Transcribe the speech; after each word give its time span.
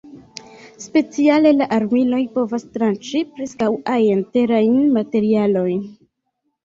Speciale 0.83 1.51
la 1.57 1.67
armiloj 1.77 2.21
povas 2.37 2.65
tranĉi 2.77 3.21
preskaŭ 3.35 3.69
ajn 3.99 4.27
terajn 4.39 4.77
materialojn. 4.97 5.89